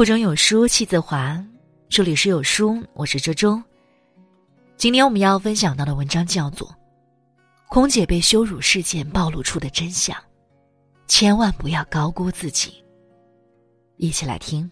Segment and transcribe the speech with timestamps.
[0.00, 1.38] 腹中有书气自华，
[1.90, 3.62] 这里是有书，我是周周。
[4.78, 6.66] 今天我们要分享到的文章叫做
[7.68, 10.16] 《空姐被羞辱事件暴露出的真相》，
[11.06, 12.82] 千万不要高估自己。
[13.98, 14.70] 一起来听。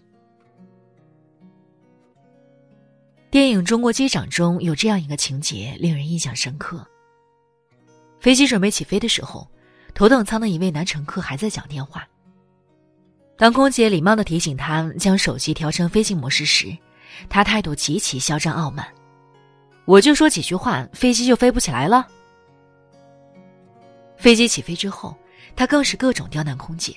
[3.30, 6.82] 电影《中国机长》中有这样一个情节，令人印象深刻。
[8.18, 9.46] 飞机准备起飞的时候，
[9.94, 12.08] 头等舱的一位男乘客还在讲电话。
[13.38, 16.76] 当空姐礼貌的提醒他将手机调成飞行模式时，
[17.28, 18.84] 他态度极其嚣张傲慢。
[19.84, 22.04] 我就说几句话，飞机就飞不起来了。
[24.16, 25.16] 飞机起飞之后，
[25.54, 26.96] 他更是各种刁难空姐。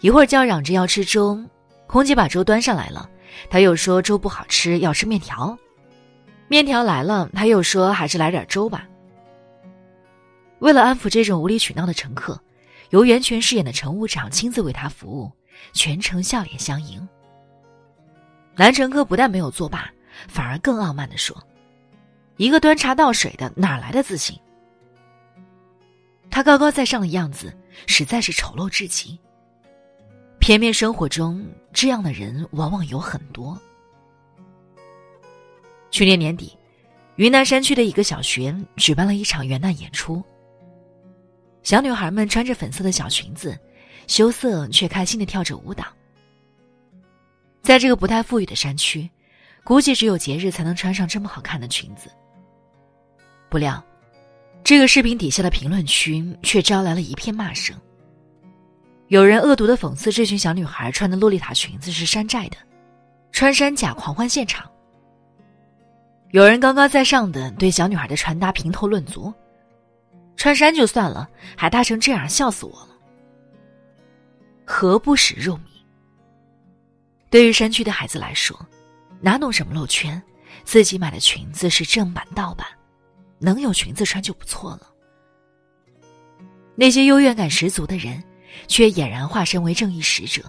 [0.00, 1.44] 一会儿叫嚷着要吃粥，
[1.88, 3.10] 空姐把粥端上来了，
[3.50, 5.58] 他又说粥不好吃，要吃面条。
[6.46, 8.86] 面条来了，他又说还是来点粥吧。
[10.60, 12.40] 为了安抚这种无理取闹的乘客。
[12.90, 15.32] 由袁泉饰演的乘务长亲自为他服务，
[15.72, 17.06] 全程笑脸相迎。
[18.56, 19.90] 男乘客不但没有作罢，
[20.28, 21.36] 反而更傲慢的说
[22.36, 24.38] ：“一个端茶倒水的，哪来的自信？”
[26.30, 27.52] 他高高在上的样子
[27.86, 29.18] 实在是丑陋至极。
[30.38, 33.58] 偏偏生活中这样的人往往有很多。
[35.90, 36.56] 去年年底，
[37.16, 40.22] 云南山区的一个小学举办了一场元旦演出。
[41.64, 43.58] 小女孩们穿着粉色的小裙子，
[44.06, 45.86] 羞涩却开心的跳着舞蹈。
[47.62, 49.10] 在这个不太富裕的山区，
[49.64, 52.10] 估计只有节日才能穿上这么好看的裙子。
[53.48, 53.82] 不料，
[54.62, 57.74] 这个视频底下的评论区却招来了一片骂声。
[59.08, 62.58] 有人恶毒的讽刺这群小女孩穿的洛丽塔裙子是山寨的，
[63.32, 64.70] 穿山甲狂欢现场。
[66.32, 69.32] 有人高高在上的对小女孩的穿搭评头论足。
[70.36, 72.88] 穿山就算了，还搭成这样，笑死我了。
[74.64, 75.60] 何不食肉糜？
[77.30, 78.58] 对于山区的孩子来说，
[79.20, 80.22] 哪懂什么露圈？
[80.64, 82.66] 自己买的裙子是正版盗版，
[83.38, 84.88] 能有裙子穿就不错了。
[86.76, 88.22] 那些优越感十足的人，
[88.66, 90.42] 却俨然化身为正义使者，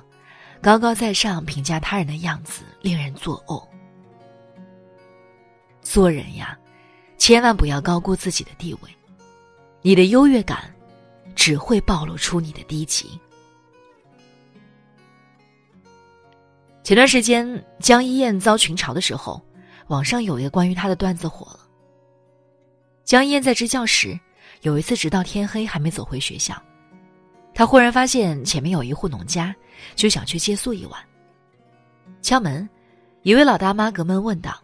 [0.62, 3.68] 高高在上评价他人的样子，令人作呕。
[5.82, 6.58] 做人呀，
[7.18, 8.90] 千万不要高估自己的地位。
[9.86, 10.74] 你的优越感，
[11.36, 13.22] 只会暴露出你的低级。
[16.82, 19.40] 前段时间江一燕遭群嘲的时候，
[19.90, 21.60] 网上有一个关于她的段子火了。
[23.04, 24.20] 江一燕在支教时，
[24.62, 26.60] 有一次直到天黑还没走回学校，
[27.54, 29.56] 她忽然发现前面有一户农家，
[29.94, 31.00] 就想去借宿一晚。
[32.24, 32.68] 敲门，
[33.22, 34.60] 一位老大妈隔门问道：“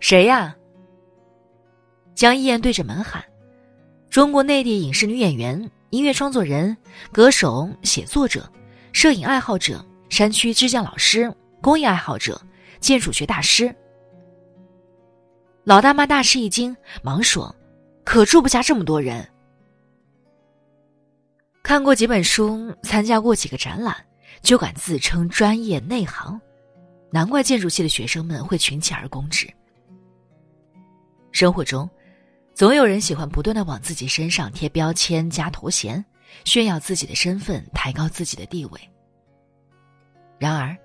[0.00, 0.56] 谁呀？”
[2.16, 3.22] 江一燕对着门喊。
[4.12, 6.76] 中国内地影视女演员、音乐创作人、
[7.10, 8.46] 歌手、写作者、
[8.92, 12.38] 摄影爱好者、山区支教老师、公益爱好者、
[12.78, 13.74] 建筑学大师。
[15.64, 17.56] 老大妈大吃一惊，忙说
[18.04, 19.26] ：“可住不下这么多人。”
[21.64, 23.96] 看过几本书，参加过几个展览，
[24.42, 26.38] 就敢自称专业内行，
[27.10, 29.50] 难怪建筑系的学生们会群起而攻之。
[31.30, 31.88] 生活中。
[32.54, 36.04] 总有人喜欢不断的往自己身上贴标签、加头衔，
[36.44, 38.80] 炫耀自己的身份，抬高自己的地位。
[40.38, 40.76] 然而，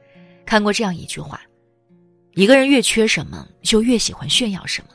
[0.46, 1.42] 看过这样一句话：
[2.34, 4.90] 一个人越缺什么，就越喜欢炫耀什么，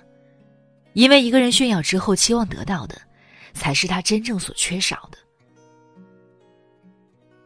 [0.95, 2.97] 因为一个人炫耀之后期望得到的，
[3.53, 5.19] 才是他真正所缺少的。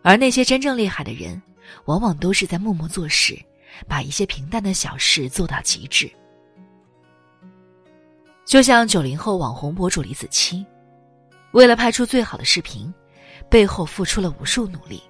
[0.03, 1.43] 而那些真正厉害的人，
[1.87, 3.37] 往往都是在默默做事，
[3.89, 6.09] 把一些平淡的小事做到极致。
[8.47, 10.65] 就像九零后网红博主李子柒，
[11.51, 12.95] 为了拍出最好的视频，
[13.51, 15.03] 背后付出了无数努力。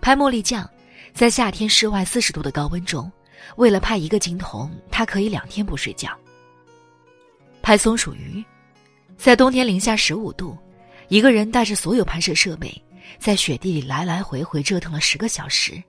[0.00, 0.68] 拍茉莉酱，
[1.12, 3.10] 在夏天室外四十度的高温中，
[3.56, 6.16] 为了拍一个镜头，他可以两天不睡觉。
[7.62, 8.44] 拍松鼠鱼，
[9.16, 10.56] 在冬天零下十五度，
[11.08, 12.72] 一个人带着所有拍摄设备，
[13.18, 15.82] 在雪地里来来回回折腾了十个小时，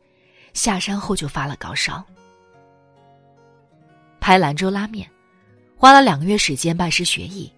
[0.54, 2.04] 下山后就发了高烧。
[4.20, 5.08] 拍兰州拉面。
[5.84, 7.52] 花了两个月时间拜师学艺，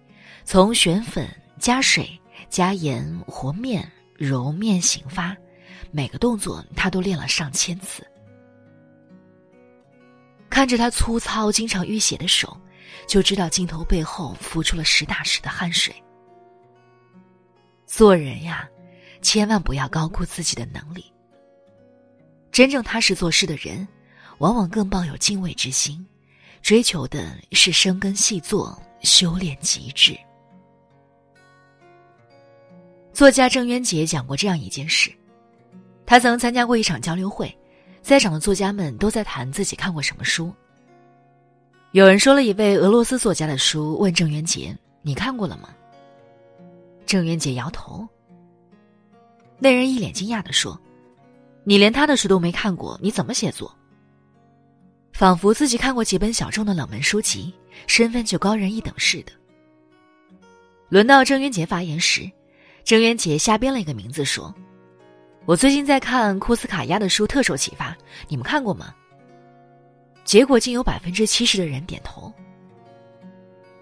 [0.44, 1.28] 从选粉、
[1.60, 2.20] 加水、
[2.50, 5.36] 加盐、和面、揉面、醒发，
[5.92, 8.04] 每个动作他都练了上千次。
[10.50, 12.60] 看着他粗糙、经常淤血的手，
[13.06, 15.94] 就知道镜头背后付出了实打实的汗水。
[17.86, 18.68] 做人呀，
[19.22, 21.04] 千万不要高估自己的能力。
[22.50, 23.86] 真正踏实做事的人，
[24.38, 26.04] 往往更抱有敬畏之心。
[26.62, 30.16] 追求的是生根细作，修炼极致。
[33.12, 35.10] 作家郑渊洁讲过这样一件事：
[36.04, 37.56] 他曾参加过一场交流会，
[38.02, 40.52] 在场的作家们都在谈自己看过什么书。
[41.92, 45.70] 有人说了一位俄罗斯作家的书，问郑渊洁：“你看过了吗？”
[47.06, 48.06] 郑渊洁摇头。
[49.58, 50.78] 那人一脸惊讶的说
[51.64, 53.74] ：“你连他的书都没看过，你怎么写作？”
[55.16, 57.50] 仿佛自己看过几本小众的冷门书籍，
[57.86, 59.32] 身份就高人一等似的。
[60.90, 62.30] 轮到郑渊洁发言时，
[62.84, 64.54] 郑渊洁瞎编了一个名字说
[65.46, 67.96] ：“我最近在看库斯卡娅的书，特受启发，
[68.28, 68.94] 你们看过吗？”
[70.22, 72.30] 结果竟有百分之七十的人点头。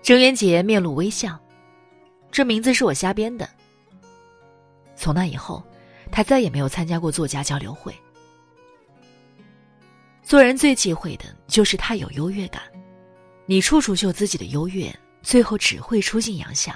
[0.03, 1.37] 郑渊洁面露微笑，
[2.31, 3.51] 这名字是我瞎编的。
[4.95, 5.65] 从那以后，
[6.13, 7.93] 他再也没有参加过作家交流会。
[10.25, 12.63] 做人最忌讳的就是太有优越感，
[13.47, 14.93] 你处处秀自己的优越，
[15.23, 16.75] 最后只会出尽洋相。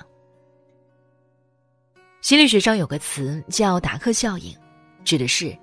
[2.20, 4.54] 心理学上有个词叫达克效应，
[5.02, 5.56] 指的是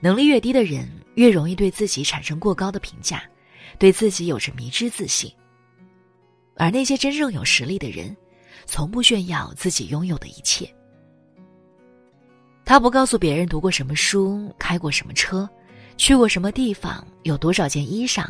[0.00, 3.22] 能力越低的人越容易对自己产生过高的评价。
[3.78, 5.32] 对自己有着迷之自信，
[6.56, 8.14] 而那些真正有实力的人，
[8.66, 10.72] 从不炫耀自己拥有的一切。
[12.64, 15.48] 他不告诉别人读过什么书、开过什么车、
[15.96, 18.26] 去过什么地方、有多少件衣裳、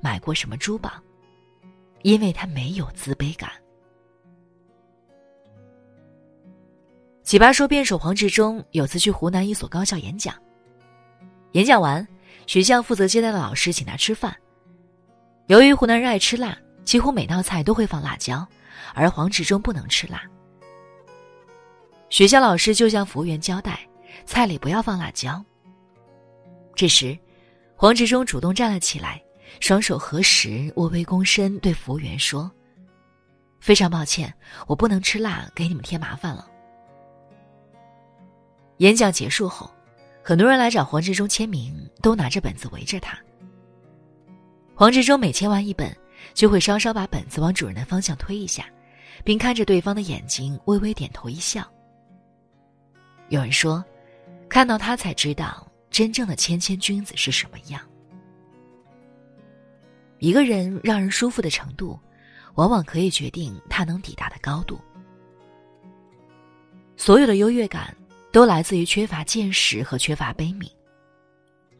[0.00, 0.92] 买过什么珠宝，
[2.02, 3.50] 因为他没有自卑感。
[7.22, 10.34] 奇葩说辩手黄执中有次去湖南一所高校演讲，
[11.52, 12.06] 演讲完，
[12.46, 14.36] 学校负责接待的老师请他吃饭。
[15.46, 18.46] 由于湖南人爱吃辣，几乎每道菜都会放辣椒，
[18.94, 20.22] 而黄执中不能吃辣。
[22.10, 23.80] 学校老师就向服务员交代，
[24.26, 25.42] 菜里不要放辣椒。
[26.74, 27.16] 这时，
[27.76, 29.22] 黄执中主动站了起来，
[29.60, 32.50] 双手合十，微微躬身，对服务员说
[33.60, 34.32] ：“非常抱歉，
[34.66, 36.48] 我不能吃辣，给你们添麻烦了。”
[38.78, 39.70] 演讲结束后，
[40.22, 43.16] 很多人来找黄执中签名，都拿着本子围着他。
[44.74, 45.96] 黄执中每签完一本，
[46.34, 48.66] 就会稍稍把本子往主人的方向推一下，
[49.22, 51.64] 并看着对方的眼睛微微点头一笑。
[53.28, 53.82] 有人说，
[54.48, 57.80] 看到他才知道真正的谦谦君子是什么样。
[60.18, 61.96] 一个人让人舒服的程度，
[62.56, 64.80] 往往可以决定他能抵达的高度。
[66.96, 67.96] 所有的优越感，
[68.32, 70.68] 都来自于缺乏见识和缺乏悲悯。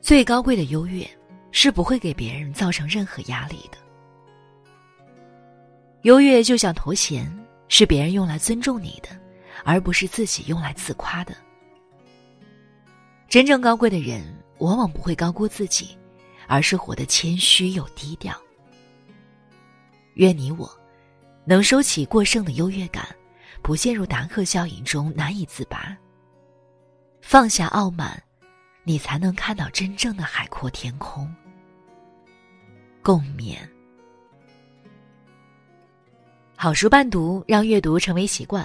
[0.01, 1.05] 最高贵的优越。
[1.57, 3.79] 是不会给别人造成任何压力的。
[6.03, 7.33] 优越就像头衔，
[7.69, 9.11] 是别人用来尊重你的，
[9.65, 11.33] 而不是自己用来自夸的。
[13.35, 14.23] 真正高贵的人，
[14.59, 15.99] 往往不会高估自己，
[16.47, 18.41] 而是活得谦虚又低调。
[20.15, 20.71] 愿你我，
[21.45, 23.05] 能收起过剩的优越感，
[23.61, 25.99] 不陷入达克效应中难以自拔。
[27.23, 28.23] 放下傲慢，
[28.85, 31.29] 你才能看到真正的海阔天空。
[33.03, 33.57] 共勉。
[36.55, 38.65] 好书伴读，让阅读成为习惯。